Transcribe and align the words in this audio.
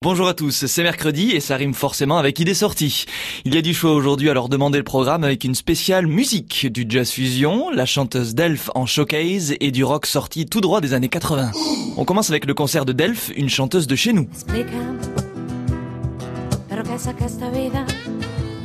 Bonjour 0.00 0.28
à 0.28 0.34
tous, 0.34 0.64
c'est 0.64 0.82
mercredi 0.84 1.32
et 1.32 1.40
ça 1.40 1.56
rime 1.56 1.74
forcément 1.74 2.18
avec 2.18 2.38
idée 2.38 2.54
sortie. 2.54 3.06
Il 3.44 3.52
y 3.52 3.58
a 3.58 3.62
du 3.62 3.74
choix 3.74 3.90
aujourd'hui 3.90 4.30
alors 4.30 4.48
demandez 4.48 4.78
le 4.78 4.84
programme 4.84 5.24
avec 5.24 5.42
une 5.42 5.56
spéciale 5.56 6.06
musique, 6.06 6.68
du 6.70 6.86
jazz 6.88 7.10
fusion, 7.10 7.68
la 7.70 7.84
chanteuse 7.84 8.36
Delph 8.36 8.70
en 8.76 8.86
showcase 8.86 9.56
et 9.58 9.72
du 9.72 9.82
rock 9.82 10.06
sorti 10.06 10.46
tout 10.46 10.60
droit 10.60 10.80
des 10.80 10.94
années 10.94 11.08
80. 11.08 11.50
On 11.96 12.04
commence 12.04 12.30
avec 12.30 12.46
le 12.46 12.54
concert 12.54 12.84
de 12.84 12.92
Delph, 12.92 13.32
une 13.34 13.48
chanteuse 13.48 13.88
de 13.88 13.96
chez 13.96 14.12
nous. 14.12 14.28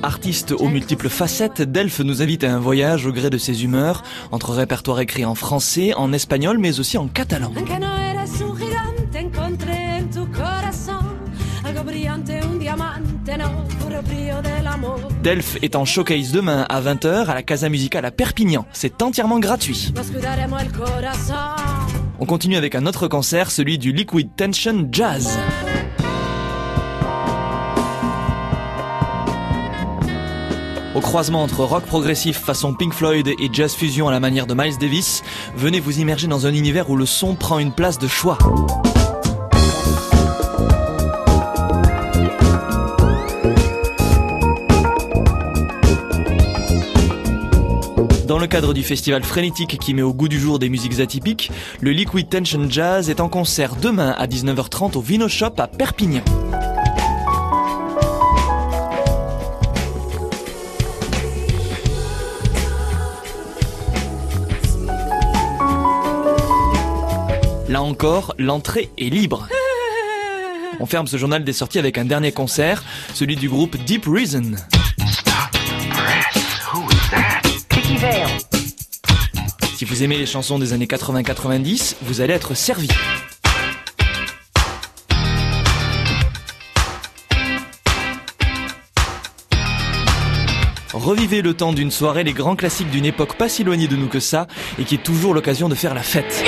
Artiste 0.03 0.51
aux 0.51 0.67
multiples 0.67 1.09
facettes, 1.09 1.63
Delph 1.63 1.99
nous 2.01 2.21
invite 2.21 2.43
à 2.43 2.53
un 2.53 2.59
voyage 2.59 3.07
au 3.07 3.11
gré 3.11 3.31
de 3.31 3.39
ses 3.39 3.63
humeurs, 3.63 4.03
entre 4.31 4.51
répertoire 4.51 4.99
écrit 4.99 5.25
en 5.25 5.33
français, 5.33 5.95
en 5.95 6.13
espagnol 6.13 6.59
mais 6.59 6.79
aussi 6.79 6.99
en 6.99 7.07
catalan. 7.07 7.51
Delph 15.21 15.57
est 15.61 15.75
en 15.75 15.85
showcase 15.85 16.31
demain 16.31 16.65
à 16.69 16.81
20h 16.81 17.27
à 17.27 17.33
la 17.33 17.43
Casa 17.43 17.69
Musicale 17.69 18.05
à 18.05 18.11
Perpignan. 18.11 18.65
C'est 18.73 19.01
entièrement 19.01 19.39
gratuit. 19.39 19.93
On 22.19 22.25
continue 22.25 22.57
avec 22.57 22.75
un 22.75 22.85
autre 22.85 23.07
concert, 23.07 23.51
celui 23.51 23.77
du 23.77 23.91
Liquid 23.91 24.29
Tension 24.35 24.87
Jazz. 24.91 25.37
Au 30.95 30.99
croisement 30.99 31.41
entre 31.41 31.63
rock 31.63 31.85
progressif 31.85 32.37
façon 32.37 32.75
Pink 32.75 32.93
Floyd 32.93 33.27
et 33.27 33.49
jazz 33.51 33.73
fusion 33.73 34.07
à 34.07 34.11
la 34.11 34.19
manière 34.19 34.45
de 34.45 34.53
Miles 34.53 34.77
Davis, 34.77 35.23
venez 35.55 35.79
vous 35.79 35.99
immerger 35.99 36.27
dans 36.27 36.45
un 36.45 36.53
univers 36.53 36.89
où 36.89 36.95
le 36.95 37.07
son 37.07 37.35
prend 37.35 37.57
une 37.57 37.71
place 37.71 37.97
de 37.97 38.07
choix. 38.07 38.37
Dans 48.27 48.39
le 48.39 48.47
cadre 48.47 48.73
du 48.73 48.83
festival 48.83 49.21
frénétique 49.23 49.77
qui 49.79 49.93
met 49.93 50.01
au 50.01 50.13
goût 50.13 50.29
du 50.29 50.39
jour 50.39 50.57
des 50.57 50.69
musiques 50.69 51.01
atypiques, 51.01 51.51
le 51.81 51.91
Liquid 51.91 52.29
Tension 52.29 52.69
Jazz 52.69 53.09
est 53.09 53.19
en 53.19 53.27
concert 53.27 53.75
demain 53.75 54.11
à 54.17 54.27
19h30 54.27 54.95
au 54.97 55.01
Vino 55.01 55.27
Shop 55.27 55.51
à 55.57 55.67
Perpignan. 55.67 56.23
Là 67.67 67.81
encore, 67.81 68.35
l'entrée 68.37 68.89
est 68.97 69.09
libre. 69.09 69.49
On 70.79 70.85
ferme 70.85 71.07
ce 71.07 71.17
journal 71.17 71.43
des 71.43 71.53
sorties 71.53 71.79
avec 71.79 71.97
un 71.97 72.05
dernier 72.05 72.31
concert, 72.31 72.83
celui 73.13 73.35
du 73.35 73.49
groupe 73.49 73.75
Deep 73.83 74.05
Reason. 74.05 74.53
Si 79.83 79.89
vous 79.89 80.01
aimez 80.01 80.17
les 80.17 80.25
chansons 80.25 80.59
des 80.59 80.71
années 80.71 80.85
80-90, 80.85 81.95
vous 82.03 82.21
allez 82.21 82.33
être 82.33 82.53
servi. 82.53 82.87
Revivez 90.93 91.41
le 91.41 91.53
temps 91.53 91.73
d'une 91.73 91.91
soirée 91.91 92.23
les 92.23 92.31
grands 92.31 92.55
classiques 92.55 92.91
d'une 92.91 93.03
époque 93.03 93.35
pas 93.35 93.49
si 93.49 93.63
éloignée 93.63 93.89
de 93.89 93.97
nous 93.97 94.07
que 94.07 94.21
ça 94.21 94.47
et 94.79 94.85
qui 94.85 94.95
est 94.95 95.03
toujours 95.03 95.33
l'occasion 95.33 95.67
de 95.67 95.75
faire 95.75 95.93
la 95.93 96.01
fête. 96.01 96.45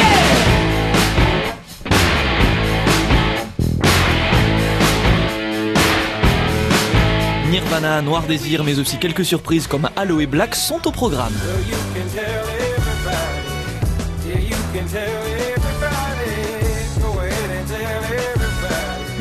Nirvana, 7.51 8.01
Noir 8.01 8.23
Désir, 8.27 8.63
mais 8.63 8.79
aussi 8.79 8.97
quelques 8.97 9.25
surprises 9.25 9.67
comme 9.67 9.89
Halo 9.97 10.21
et 10.21 10.25
Black 10.25 10.55
sont 10.55 10.87
au 10.87 10.91
programme. 10.91 11.33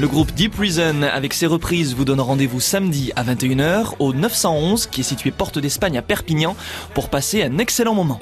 Le 0.00 0.08
groupe 0.08 0.32
Deep 0.32 0.56
Reason, 0.56 1.02
avec 1.02 1.32
ses 1.32 1.46
reprises, 1.46 1.94
vous 1.94 2.04
donne 2.04 2.20
rendez-vous 2.20 2.60
samedi 2.60 3.12
à 3.16 3.22
21h 3.22 3.94
au 4.00 4.12
911, 4.12 4.88
qui 4.88 5.00
est 5.00 5.04
situé 5.04 5.30
porte 5.30 5.58
d'Espagne 5.58 5.96
à 5.96 6.02
Perpignan, 6.02 6.56
pour 6.92 7.08
passer 7.08 7.42
un 7.42 7.58
excellent 7.58 7.94
moment. 7.94 8.18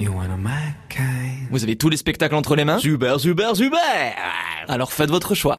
Vous 1.51 1.63
avez 1.63 1.75
tous 1.75 1.89
les 1.89 1.97
spectacles 1.97 2.35
entre 2.35 2.55
les 2.55 2.65
mains 2.65 2.77
Super, 2.77 3.19
super, 3.19 3.55
super 3.55 4.15
Alors 4.67 4.93
faites 4.93 5.09
votre 5.09 5.35
choix. 5.35 5.51